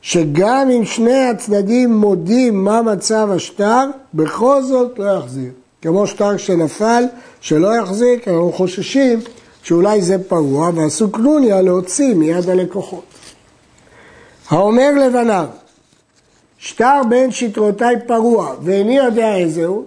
שגם 0.00 0.70
אם 0.70 0.84
שני 0.84 1.24
הצדדים 1.24 1.96
מודים 1.96 2.64
מה 2.64 2.82
מצב 2.82 3.28
השטר, 3.32 3.84
בכל 4.14 4.62
זאת 4.62 4.98
לא 4.98 5.18
יחזיר. 5.18 5.50
כמו 5.82 6.06
שטר 6.06 6.36
שנפל, 6.36 7.04
שלא 7.40 7.76
יחזיק, 7.76 8.28
אנחנו 8.28 8.52
חוששים 8.52 9.18
שאולי 9.62 10.02
זה 10.02 10.18
פרוע, 10.28 10.70
ועשו 10.74 11.10
קנוניה 11.10 11.62
להוציא 11.62 12.14
מיד 12.14 12.48
הלקוחות. 12.48 13.15
האומר 14.48 14.90
לבניו, 15.06 15.46
שטר 16.59 17.00
בין 17.09 17.30
שטרותיי 17.30 17.94
פרוע, 18.06 18.54
ואיני 18.62 18.96
יודע 18.96 19.37
איזהו, 19.37 19.85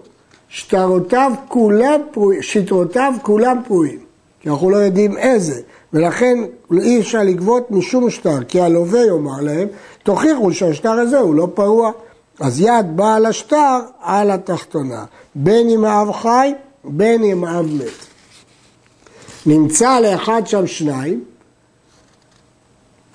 שטרותיו 0.49 1.31
כולם 1.47 2.01
פרועים, 2.11 2.41
שטרותיו 2.41 3.13
כולם 3.21 3.61
פרועים, 3.67 3.99
כי 4.41 4.49
אנחנו 4.49 4.69
לא 4.69 4.77
יודעים 4.77 5.17
איזה, 5.17 5.61
ולכן 5.93 6.37
אי 6.81 6.99
אפשר 6.99 7.23
לגבות 7.23 7.71
משום 7.71 8.09
שטר, 8.09 8.43
כי 8.43 8.61
הלווה 8.61 9.05
יאמר 9.05 9.41
להם, 9.41 9.67
תוכיחו 10.03 10.53
שהשטר 10.53 10.91
הזה 10.91 11.17
הוא 11.17 11.35
לא 11.35 11.47
פרוע. 11.53 11.91
אז 12.39 12.61
יד 12.61 12.85
בעל 12.95 13.25
השטר 13.25 13.79
על 14.01 14.31
התחתונה, 14.31 15.05
בין 15.35 15.69
אם 15.69 15.85
האב 15.85 16.11
חי, 16.11 16.53
בין 16.83 17.23
אם 17.23 17.43
האב 17.43 17.65
מת. 17.65 18.05
נמצא 19.45 19.99
לאחד 19.99 20.41
שם 20.45 20.67
שניים, 20.67 21.23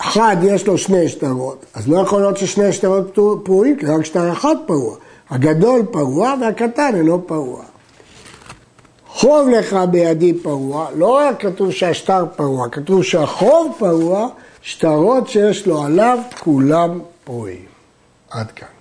אחד 0.08 0.36
יש 0.42 0.66
לו 0.66 0.78
שני 0.78 1.08
שטרות, 1.08 1.66
אז 1.74 1.88
לא 1.88 2.00
יכול 2.00 2.20
להיות 2.20 2.36
ששני 2.36 2.72
שטרות 2.72 3.18
פרועים, 3.44 3.76
כי 3.76 3.86
רק 3.86 4.04
שטר 4.04 4.32
אחד 4.32 4.54
פרוע. 4.66 4.96
הגדול 5.30 5.82
פרוע 5.90 6.34
והקטן 6.40 6.92
אינו 6.94 7.26
פרוע. 7.26 7.62
חוב 9.08 9.48
לך 9.48 9.76
בידי 9.90 10.34
פרוע, 10.34 10.88
לא 10.96 11.16
רק 11.16 11.42
כתוב 11.42 11.70
שהשטר 11.70 12.24
פרוע, 12.36 12.68
כתוב 12.68 13.02
שהחוב 13.02 13.76
פרוע, 13.78 14.28
שטרות 14.62 15.28
שיש 15.28 15.66
לו 15.66 15.82
עליו 15.82 16.18
כולם 16.38 17.00
פרועים. 17.24 17.64
עד 18.30 18.50
כאן. 18.50 18.73